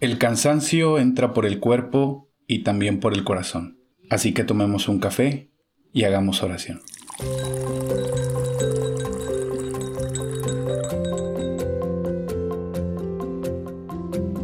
El 0.00 0.16
cansancio 0.18 1.00
entra 1.00 1.34
por 1.34 1.44
el 1.44 1.58
cuerpo 1.58 2.28
y 2.46 2.62
también 2.62 3.00
por 3.00 3.14
el 3.14 3.24
corazón. 3.24 3.80
Así 4.10 4.32
que 4.32 4.44
tomemos 4.44 4.86
un 4.86 5.00
café 5.00 5.50
y 5.92 6.04
hagamos 6.04 6.40
oración. 6.44 6.80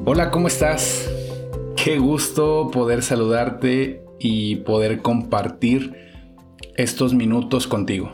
Hola, 0.04 0.32
¿cómo 0.32 0.48
estás? 0.48 1.09
Qué 1.77 1.98
gusto 1.98 2.73
poder 2.73 3.05
saludarte 3.05 4.02
y 4.18 4.57
poder 4.57 5.02
compartir 5.02 5.95
estos 6.77 7.14
minutos 7.14 7.68
contigo. 7.68 8.11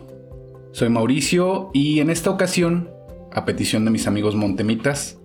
Soy 0.72 0.90
Mauricio 0.90 1.70
y 1.72 2.00
en 2.00 2.10
esta 2.10 2.28
ocasión, 2.28 2.90
a 3.32 3.46
petición 3.46 3.86
de 3.86 3.92
mis 3.92 4.06
amigos 4.06 4.36
montemitas, 4.36 5.18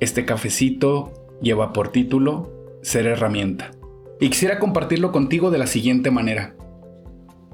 este 0.00 0.24
cafecito 0.24 1.27
lleva 1.40 1.72
por 1.72 1.88
título 1.90 2.52
Ser 2.82 3.06
herramienta. 3.06 3.72
Y 4.20 4.28
quisiera 4.30 4.58
compartirlo 4.58 5.12
contigo 5.12 5.50
de 5.50 5.58
la 5.58 5.66
siguiente 5.66 6.10
manera. 6.10 6.54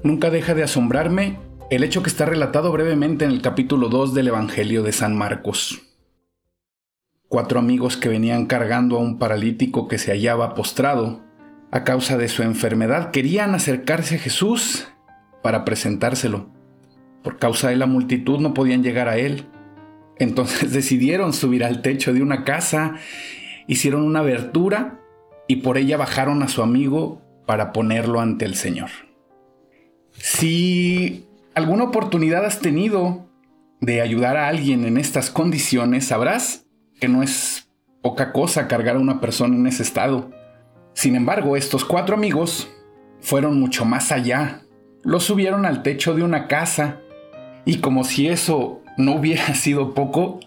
Nunca 0.03 0.29
deja 0.29 0.53
de 0.53 0.63
asombrarme 0.63 1.39
el 1.69 1.83
hecho 1.83 2.03
que 2.03 2.09
está 2.09 2.25
relatado 2.25 2.71
brevemente 2.71 3.25
en 3.25 3.31
el 3.31 3.41
capítulo 3.41 3.89
2 3.89 4.13
del 4.13 4.27
Evangelio 4.27 4.83
de 4.83 4.91
San 4.91 5.15
Marcos 5.15 5.81
cuatro 7.35 7.59
amigos 7.59 7.97
que 7.97 8.07
venían 8.07 8.45
cargando 8.45 8.95
a 8.95 8.99
un 8.99 9.17
paralítico 9.19 9.89
que 9.89 9.97
se 9.97 10.11
hallaba 10.11 10.53
postrado 10.53 11.21
a 11.69 11.83
causa 11.83 12.17
de 12.17 12.29
su 12.29 12.43
enfermedad 12.43 13.11
querían 13.11 13.55
acercarse 13.55 14.15
a 14.15 14.19
Jesús 14.19 14.87
para 15.43 15.65
presentárselo. 15.65 16.49
Por 17.23 17.37
causa 17.37 17.67
de 17.67 17.75
la 17.75 17.87
multitud 17.87 18.39
no 18.39 18.53
podían 18.53 18.83
llegar 18.83 19.09
a 19.09 19.17
él. 19.17 19.47
Entonces 20.17 20.71
decidieron 20.73 21.33
subir 21.33 21.65
al 21.65 21.81
techo 21.81 22.13
de 22.13 22.21
una 22.21 22.45
casa, 22.45 22.95
hicieron 23.67 24.03
una 24.03 24.19
abertura 24.19 24.99
y 25.47 25.57
por 25.57 25.77
ella 25.77 25.97
bajaron 25.97 26.43
a 26.43 26.47
su 26.47 26.61
amigo 26.61 27.21
para 27.45 27.71
ponerlo 27.73 28.19
ante 28.19 28.45
el 28.45 28.55
Señor. 28.55 28.89
Si 30.13 31.27
alguna 31.53 31.85
oportunidad 31.85 32.45
has 32.45 32.59
tenido 32.59 33.29
de 33.81 34.01
ayudar 34.01 34.37
a 34.37 34.47
alguien 34.47 34.85
en 34.85 34.97
estas 34.97 35.29
condiciones, 35.29 36.07
sabrás 36.07 36.65
que 36.99 37.07
no 37.07 37.21
es 37.23 37.69
poca 38.01 38.31
cosa 38.31 38.67
cargar 38.67 38.95
a 38.95 38.99
una 38.99 39.19
persona 39.19 39.55
en 39.55 39.67
ese 39.67 39.83
estado. 39.83 40.31
Sin 40.93 41.15
embargo, 41.15 41.57
estos 41.57 41.83
cuatro 41.83 42.15
amigos 42.15 42.69
fueron 43.19 43.59
mucho 43.59 43.85
más 43.85 44.11
allá. 44.11 44.61
Los 45.03 45.23
subieron 45.23 45.65
al 45.65 45.83
techo 45.83 46.13
de 46.13 46.23
una 46.23 46.47
casa 46.47 47.01
y 47.65 47.79
como 47.79 48.03
si 48.03 48.27
eso 48.27 48.81
no 48.97 49.15
hubiera 49.15 49.53
sido 49.55 49.93
poco, 49.93 50.39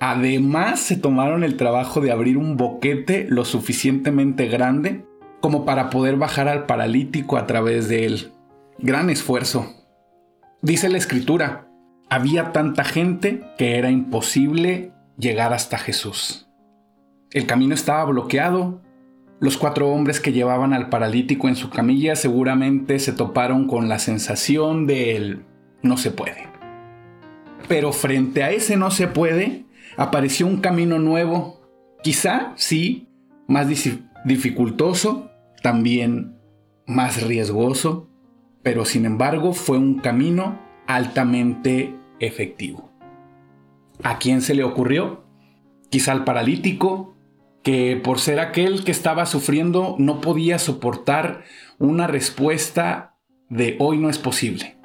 además 0.00 0.80
se 0.80 0.96
tomaron 0.96 1.44
el 1.44 1.56
trabajo 1.56 2.00
de 2.00 2.12
abrir 2.12 2.36
un 2.36 2.56
boquete 2.56 3.26
lo 3.28 3.44
suficientemente 3.44 4.46
grande 4.46 5.04
como 5.40 5.64
para 5.64 5.90
poder 5.90 6.16
bajar 6.16 6.48
al 6.48 6.66
paralítico 6.66 7.36
a 7.36 7.46
través 7.46 7.88
de 7.88 8.06
él. 8.06 8.32
Gran 8.78 9.10
esfuerzo. 9.10 9.72
Dice 10.62 10.88
la 10.88 10.98
escritura, 10.98 11.68
había 12.10 12.52
tanta 12.52 12.84
gente 12.84 13.44
que 13.56 13.76
era 13.76 13.90
imposible 13.90 14.92
llegar 15.18 15.52
hasta 15.52 15.78
Jesús. 15.78 16.48
El 17.30 17.46
camino 17.46 17.74
estaba 17.74 18.04
bloqueado. 18.04 18.80
Los 19.40 19.56
cuatro 19.56 19.88
hombres 19.88 20.18
que 20.18 20.32
llevaban 20.32 20.72
al 20.72 20.88
paralítico 20.88 21.48
en 21.48 21.54
su 21.54 21.70
camilla 21.70 22.16
seguramente 22.16 22.98
se 22.98 23.12
toparon 23.12 23.68
con 23.68 23.88
la 23.88 23.98
sensación 23.98 24.86
de 24.86 25.40
no 25.82 25.96
se 25.96 26.10
puede. 26.10 26.48
Pero 27.68 27.92
frente 27.92 28.42
a 28.42 28.50
ese 28.50 28.76
no 28.76 28.90
se 28.90 29.06
puede, 29.06 29.66
apareció 29.98 30.46
un 30.46 30.58
camino 30.58 30.98
nuevo, 31.00 31.60
quizá, 32.02 32.52
sí, 32.54 33.08
más 33.48 33.66
dificultoso, 34.24 35.30
también 35.60 36.38
más 36.86 37.22
riesgoso, 37.22 38.08
pero 38.62 38.84
sin 38.84 39.04
embargo 39.04 39.52
fue 39.52 39.76
un 39.76 39.98
camino 39.98 40.60
altamente 40.86 41.94
efectivo. 42.20 42.90
¿A 44.04 44.18
quién 44.18 44.40
se 44.40 44.54
le 44.54 44.62
ocurrió? 44.62 45.24
Quizá 45.90 46.12
al 46.12 46.24
paralítico, 46.24 47.16
que 47.64 48.00
por 48.02 48.20
ser 48.20 48.38
aquel 48.38 48.84
que 48.84 48.92
estaba 48.92 49.26
sufriendo 49.26 49.96
no 49.98 50.20
podía 50.20 50.60
soportar 50.60 51.42
una 51.78 52.06
respuesta 52.06 53.16
de 53.48 53.76
hoy 53.80 53.98
no 53.98 54.08
es 54.08 54.18
posible. 54.18 54.78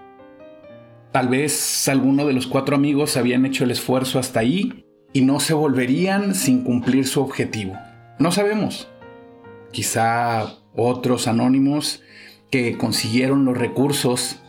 Tal 1.11 1.27
vez 1.27 1.87
alguno 1.87 2.25
de 2.25 2.33
los 2.33 2.47
cuatro 2.47 2.75
amigos 2.75 3.15
habían 3.15 3.45
hecho 3.45 3.63
el 3.63 3.69
esfuerzo 3.69 4.17
hasta 4.17 4.39
ahí 4.39 4.82
y 5.13 5.21
no 5.21 5.39
se 5.39 5.53
volverían 5.53 6.35
sin 6.35 6.63
cumplir 6.63 7.07
su 7.07 7.21
objetivo. 7.21 7.77
No 8.19 8.31
sabemos. 8.31 8.89
Quizá 9.71 10.57
otros 10.75 11.27
anónimos 11.27 12.01
que 12.51 12.77
consiguieron 12.77 13.45
los 13.45 13.57
recursos. 13.57 14.41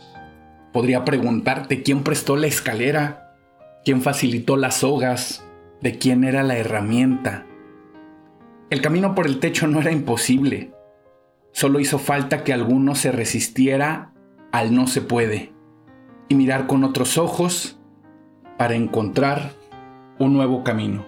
Podría 0.73 1.05
preguntarte 1.05 1.83
quién 1.83 2.03
prestó 2.03 2.35
la 2.35 2.47
escalera 2.47 3.25
quién 3.85 4.01
facilitó 4.01 4.57
las 4.57 4.77
sogas, 4.77 5.45
de 5.79 5.97
quién 5.99 6.23
era 6.23 6.41
la 6.41 6.57
herramienta. 6.57 7.45
El 8.71 8.81
camino 8.81 9.13
por 9.13 9.27
el 9.27 9.39
techo 9.39 9.67
no 9.67 9.79
era 9.79 9.91
imposible, 9.91 10.73
solo 11.53 11.79
hizo 11.79 11.99
falta 11.99 12.43
que 12.43 12.51
alguno 12.51 12.95
se 12.95 13.11
resistiera 13.11 14.11
al 14.51 14.73
no 14.73 14.87
se 14.87 15.01
puede 15.01 15.53
y 16.27 16.35
mirar 16.35 16.65
con 16.65 16.83
otros 16.83 17.19
ojos 17.19 17.79
para 18.57 18.73
encontrar 18.73 19.51
un 20.19 20.33
nuevo 20.33 20.63
camino. 20.63 21.05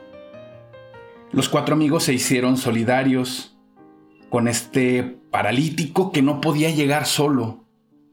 Los 1.32 1.50
cuatro 1.50 1.76
amigos 1.76 2.04
se 2.04 2.14
hicieron 2.14 2.58
solidarios 2.58 3.58
con 4.30 4.48
este 4.48 5.04
paralítico 5.32 6.12
que 6.12 6.22
no 6.22 6.42
podía 6.42 6.70
llegar 6.70 7.06
solo 7.06 7.68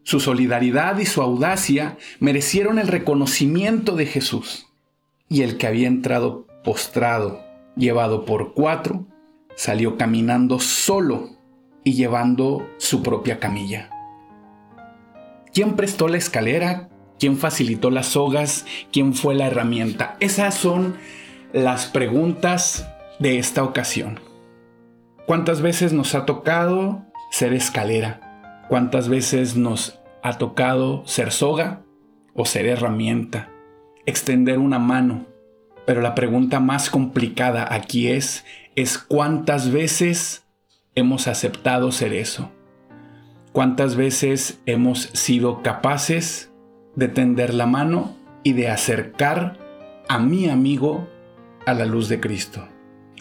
su 0.04 0.21
solidaridad 0.21 0.99
y 0.99 1.06
su 1.06 1.22
audacia 1.22 1.97
merecieron 2.21 2.78
el 2.78 2.88
reconocimiento 2.88 3.97
de 3.97 4.04
Jesús. 4.04 4.66
Y 5.31 5.41
el 5.43 5.56
que 5.56 5.66
había 5.66 5.88
entrado 5.88 6.47
postrado, 6.62 7.41
llevado 7.75 8.27
por 8.27 8.53
cuatro, 8.53 9.06
salió 9.56 9.97
caminando 9.97 10.60
solo 10.60 11.31
y 11.84 11.94
llevando 11.94 12.69
su 12.77 13.03
propia 13.03 13.41
camilla. 13.41 13.91
¿Quién 15.54 15.75
prestó 15.75 16.06
la 16.09 16.19
escalera? 16.19 16.91
¿Quién 17.19 17.37
facilitó 17.37 17.91
las 17.91 18.07
sogas? 18.07 18.67
¿Quién 18.93 19.15
fue 19.15 19.35
la 19.35 19.47
herramienta? 19.47 20.17
Esas 20.21 20.55
son 20.55 20.97
las 21.53 21.87
preguntas 21.87 22.89
de 23.19 23.39
esta 23.39 23.63
ocasión. 23.63 24.21
¿Cuántas 25.27 25.63
veces 25.63 25.93
nos 25.93 26.15
ha 26.15 26.27
tocado 26.27 27.05
ser 27.31 27.55
escalera? 27.55 28.65
¿Cuántas 28.69 29.09
veces 29.09 29.57
nos 29.57 30.01
ha 30.23 30.39
tocado 30.39 31.07
ser 31.07 31.31
soga 31.31 31.83
o 32.35 32.45
ser 32.45 32.67
herramienta? 32.67 33.51
Extender 34.05 34.59
una 34.59 34.79
mano. 34.79 35.27
Pero 35.87 36.01
la 36.01 36.15
pregunta 36.15 36.61
más 36.61 36.91
complicada 36.91 37.73
aquí 37.73 38.09
es, 38.09 38.45
es 38.75 38.99
cuántas 38.99 39.71
veces 39.71 40.45
hemos 40.95 41.29
aceptado 41.29 41.93
ser 41.93 42.13
eso. 42.13 42.51
¿Cuántas 43.53 43.95
veces 43.95 44.61
hemos 44.67 45.03
sido 45.13 45.63
capaces 45.63 46.51
de 46.97 47.09
tender 47.09 47.55
la 47.55 47.66
mano 47.66 48.15
y 48.43 48.53
de 48.53 48.69
acercar 48.69 49.59
a 50.09 50.19
mi 50.19 50.49
amigo 50.49 51.09
a 51.66 51.75
la 51.75 51.87
luz 51.87 52.09
de 52.09 52.21
Cristo? 52.21 52.69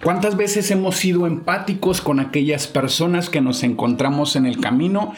¿Cuántas 0.02 0.36
veces 0.36 0.70
hemos 0.72 0.98
sido 0.98 1.28
empáticos 1.28 2.02
con 2.02 2.20
aquellas 2.20 2.68
personas 2.68 3.30
que 3.30 3.40
nos 3.40 3.64
encontramos 3.64 4.36
en 4.36 4.46
el 4.46 4.60
camino 4.60 5.14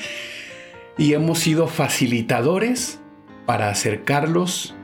y 0.98 1.14
hemos 1.14 1.40
sido 1.40 1.68
facilitadores 1.68 3.00
para 3.48 3.70
acercarlos 3.70 4.76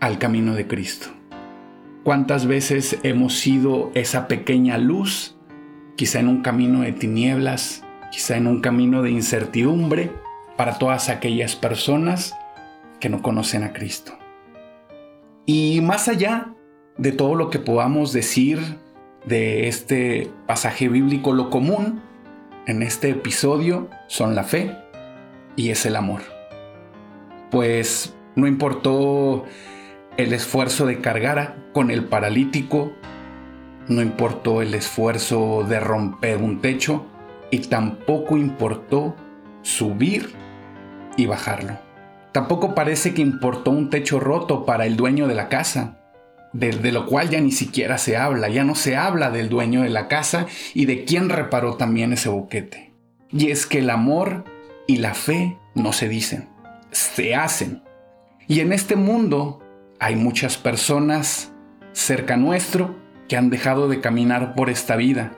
al 0.00 0.18
camino 0.18 0.54
de 0.54 0.66
Cristo? 0.66 1.08
¿Cuántas 2.04 2.46
veces 2.46 2.98
hemos 3.02 3.34
sido 3.38 3.90
esa 3.94 4.28
pequeña 4.28 4.78
luz, 4.78 5.36
quizá 5.96 6.20
en 6.20 6.28
un 6.28 6.40
camino 6.40 6.80
de 6.80 6.92
tinieblas, 6.92 7.84
quizá 8.10 8.38
en 8.38 8.46
un 8.46 8.62
camino 8.62 9.02
de 9.02 9.10
incertidumbre, 9.10 10.10
para 10.56 10.78
todas 10.78 11.10
aquellas 11.10 11.54
personas 11.56 12.34
que 13.00 13.08
no 13.08 13.22
conocen 13.22 13.64
a 13.64 13.72
Cristo? 13.72 14.16
Y 15.46 15.80
más 15.80 16.08
allá 16.08 16.54
de 16.96 17.12
todo 17.12 17.34
lo 17.34 17.50
que 17.50 17.58
podamos 17.58 18.12
decir 18.12 18.58
de 19.24 19.68
este 19.68 20.30
pasaje 20.46 20.88
bíblico, 20.88 21.32
lo 21.32 21.50
común 21.50 22.02
en 22.66 22.82
este 22.82 23.10
episodio 23.10 23.88
son 24.06 24.34
la 24.34 24.44
fe 24.44 24.76
y 25.56 25.70
es 25.70 25.86
el 25.86 25.96
amor. 25.96 26.20
Pues 27.50 28.14
no 28.36 28.46
importó 28.46 29.44
el 30.16 30.32
esfuerzo 30.32 30.86
de 30.86 31.00
cargar 31.00 31.56
con 31.72 31.90
el 31.90 32.04
paralítico, 32.04 32.92
no 33.88 34.02
importó 34.02 34.62
el 34.62 34.74
esfuerzo 34.74 35.64
de 35.68 35.80
romper 35.80 36.36
un 36.36 36.60
techo 36.60 37.06
y 37.50 37.58
tampoco 37.58 38.36
importó 38.36 39.16
subir 39.62 40.30
y 41.16 41.26
bajarlo. 41.26 41.89
Tampoco 42.32 42.74
parece 42.74 43.14
que 43.14 43.22
importó 43.22 43.70
un 43.70 43.90
techo 43.90 44.20
roto 44.20 44.64
para 44.64 44.86
el 44.86 44.96
dueño 44.96 45.26
de 45.26 45.34
la 45.34 45.48
casa 45.48 46.00
de, 46.52 46.92
lo 46.92 47.06
cual 47.06 47.30
ya 47.30 47.40
ni 47.40 47.52
siquiera 47.52 47.98
se 47.98 48.16
habla, 48.16 48.48
ya 48.48 48.64
no 48.64 48.74
se 48.74 48.96
habla 48.96 49.30
del 49.30 49.48
dueño 49.48 49.82
de 49.82 49.90
la 49.90 50.08
casa 50.08 50.46
y 50.74 50.86
de 50.86 51.04
quién 51.04 51.28
reparó 51.28 51.76
también 51.76 52.12
ese 52.12 52.28
boquete. 52.28 52.92
Y 53.30 53.50
es 53.50 53.66
que 53.66 53.78
el 53.78 53.90
amor 53.90 54.44
y 54.86 54.96
la 54.96 55.14
fe 55.14 55.56
no 55.74 55.92
se 55.92 56.08
dicen, 56.08 56.48
se 56.90 57.34
hacen. 57.34 57.82
Y 58.48 58.60
en 58.60 58.72
este 58.72 58.96
mundo 58.96 59.60
hay 60.00 60.16
muchas 60.16 60.56
personas 60.56 61.52
cerca 61.92 62.36
nuestro 62.36 62.96
que 63.28 63.36
han 63.36 63.50
dejado 63.50 63.88
de 63.88 64.00
caminar 64.00 64.54
por 64.54 64.70
esta 64.70 64.96
vida. 64.96 65.32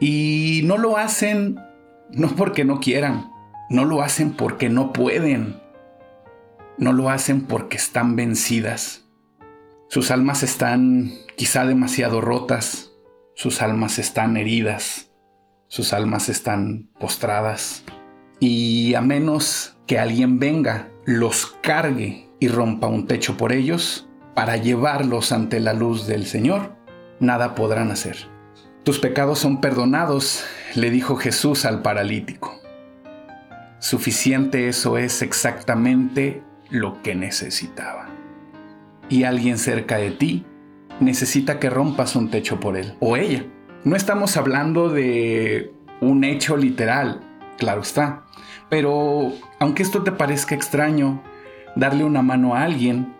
Y 0.00 0.62
no 0.64 0.76
lo 0.76 0.96
hacen 0.96 1.58
no 2.10 2.28
porque 2.34 2.64
no 2.64 2.80
quieran, 2.80 3.30
no 3.70 3.84
lo 3.84 4.02
hacen 4.02 4.32
porque 4.32 4.68
no 4.68 4.92
pueden, 4.92 5.60
no 6.78 6.92
lo 6.92 7.10
hacen 7.10 7.42
porque 7.42 7.76
están 7.76 8.16
vencidas. 8.16 9.04
Sus 9.88 10.10
almas 10.10 10.42
están 10.42 11.12
quizá 11.36 11.64
demasiado 11.64 12.20
rotas, 12.20 12.92
sus 13.34 13.62
almas 13.62 13.98
están 13.98 14.36
heridas, 14.36 15.10
sus 15.66 15.92
almas 15.92 16.28
están 16.28 16.90
postradas. 16.98 17.84
Y 18.40 18.94
a 18.94 19.00
menos 19.00 19.76
que 19.86 19.98
alguien 19.98 20.38
venga, 20.38 20.88
los 21.04 21.56
cargue 21.62 22.28
y 22.40 22.48
rompa 22.48 22.86
un 22.86 23.06
techo 23.06 23.36
por 23.36 23.52
ellos 23.52 24.08
para 24.34 24.56
llevarlos 24.56 25.32
ante 25.32 25.58
la 25.58 25.72
luz 25.72 26.06
del 26.06 26.26
Señor, 26.26 26.76
nada 27.18 27.54
podrán 27.54 27.90
hacer. 27.90 28.16
Tus 28.84 29.00
pecados 29.00 29.40
son 29.40 29.60
perdonados, 29.60 30.44
le 30.74 30.90
dijo 30.90 31.16
Jesús 31.16 31.64
al 31.64 31.82
paralítico. 31.82 32.60
Suficiente 33.80 34.68
eso 34.68 34.96
es 34.98 35.22
exactamente 35.22 36.42
lo 36.70 37.02
que 37.02 37.14
necesitaba 37.14 38.08
y 39.08 39.24
alguien 39.24 39.58
cerca 39.58 39.96
de 39.96 40.10
ti 40.10 40.44
necesita 41.00 41.58
que 41.58 41.70
rompas 41.70 42.16
un 42.16 42.30
techo 42.30 42.60
por 42.60 42.76
él 42.76 42.94
o 43.00 43.16
ella. 43.16 43.44
No 43.84 43.96
estamos 43.96 44.36
hablando 44.36 44.88
de 44.88 45.72
un 46.00 46.24
hecho 46.24 46.56
literal, 46.56 47.20
claro 47.56 47.82
está, 47.82 48.24
pero 48.68 49.32
aunque 49.58 49.82
esto 49.82 50.02
te 50.02 50.12
parezca 50.12 50.54
extraño, 50.54 51.22
darle 51.76 52.04
una 52.04 52.22
mano 52.22 52.54
a 52.54 52.64
alguien 52.64 53.14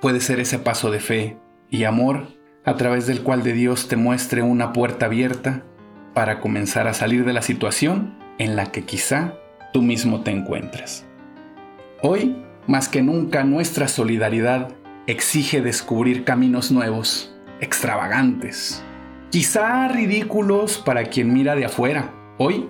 puede 0.00 0.20
ser 0.20 0.40
ese 0.40 0.58
paso 0.58 0.90
de 0.90 1.00
fe 1.00 1.36
y 1.70 1.84
amor 1.84 2.28
a 2.64 2.76
través 2.76 3.06
del 3.06 3.22
cual 3.22 3.42
de 3.42 3.54
Dios 3.54 3.88
te 3.88 3.96
muestre 3.96 4.42
una 4.42 4.72
puerta 4.72 5.06
abierta 5.06 5.62
para 6.14 6.40
comenzar 6.40 6.86
a 6.86 6.94
salir 6.94 7.24
de 7.24 7.32
la 7.32 7.42
situación 7.42 8.16
en 8.38 8.56
la 8.56 8.70
que 8.70 8.84
quizá 8.84 9.34
tú 9.72 9.82
mismo 9.82 10.20
te 10.20 10.30
encuentres. 10.30 11.06
Hoy, 12.02 12.36
más 12.68 12.88
que 12.88 13.02
nunca, 13.02 13.44
nuestra 13.44 13.88
solidaridad 13.88 14.68
exige 15.06 15.62
descubrir 15.62 16.24
caminos 16.24 16.70
nuevos, 16.70 17.34
extravagantes, 17.60 18.84
quizá 19.30 19.88
ridículos 19.88 20.76
para 20.78 21.06
quien 21.06 21.32
mira 21.32 21.56
de 21.56 21.64
afuera. 21.64 22.14
Hoy, 22.36 22.68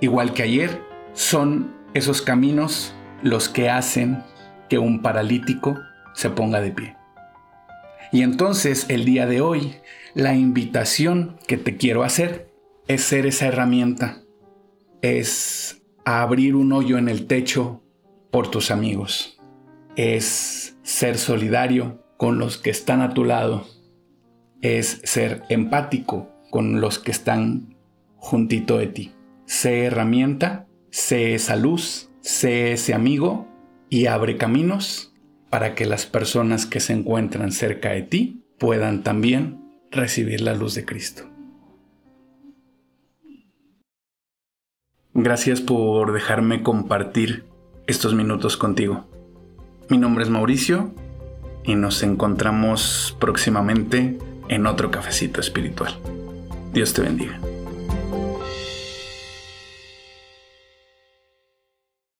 igual 0.00 0.32
que 0.32 0.44
ayer, 0.44 0.80
son 1.12 1.74
esos 1.92 2.22
caminos 2.22 2.94
los 3.22 3.48
que 3.48 3.68
hacen 3.68 4.22
que 4.70 4.78
un 4.78 5.02
paralítico 5.02 5.76
se 6.14 6.30
ponga 6.30 6.60
de 6.60 6.70
pie. 6.70 6.96
Y 8.12 8.22
entonces 8.22 8.86
el 8.88 9.04
día 9.04 9.26
de 9.26 9.40
hoy, 9.40 9.74
la 10.14 10.34
invitación 10.34 11.36
que 11.48 11.56
te 11.56 11.76
quiero 11.76 12.04
hacer 12.04 12.52
es 12.86 13.02
ser 13.02 13.26
esa 13.26 13.46
herramienta, 13.46 14.22
es 15.02 15.82
abrir 16.04 16.54
un 16.54 16.72
hoyo 16.72 16.96
en 16.96 17.08
el 17.08 17.26
techo 17.26 17.81
por 18.32 18.50
tus 18.50 18.70
amigos, 18.70 19.38
es 19.94 20.76
ser 20.82 21.18
solidario 21.18 22.02
con 22.16 22.38
los 22.38 22.56
que 22.56 22.70
están 22.70 23.02
a 23.02 23.14
tu 23.14 23.24
lado. 23.24 23.66
Es 24.62 25.02
ser 25.04 25.42
empático 25.50 26.30
con 26.50 26.80
los 26.80 26.98
que 26.98 27.10
están 27.10 27.76
juntito 28.16 28.78
de 28.78 28.86
ti. 28.86 29.12
Sé 29.44 29.84
herramienta, 29.84 30.66
sé 30.90 31.34
esa 31.34 31.56
luz, 31.56 32.10
sé 32.20 32.72
ese 32.72 32.94
amigo 32.94 33.48
y 33.90 34.06
abre 34.06 34.38
caminos 34.38 35.12
para 35.50 35.74
que 35.74 35.84
las 35.84 36.06
personas 36.06 36.64
que 36.64 36.80
se 36.80 36.94
encuentran 36.94 37.52
cerca 37.52 37.90
de 37.90 38.02
ti 38.02 38.44
puedan 38.58 39.02
también 39.02 39.60
recibir 39.90 40.40
la 40.40 40.54
luz 40.54 40.74
de 40.74 40.86
Cristo. 40.86 41.28
Gracias 45.12 45.60
por 45.60 46.14
dejarme 46.14 46.62
compartir 46.62 47.51
estos 47.92 48.14
minutos 48.14 48.56
contigo. 48.56 49.04
Mi 49.90 49.98
nombre 49.98 50.24
es 50.24 50.30
Mauricio 50.30 50.94
y 51.62 51.74
nos 51.74 52.02
encontramos 52.02 53.14
próximamente 53.20 54.18
en 54.48 54.66
otro 54.66 54.90
cafecito 54.90 55.40
espiritual. 55.40 55.98
Dios 56.72 56.94
te 56.94 57.02
bendiga. 57.02 57.38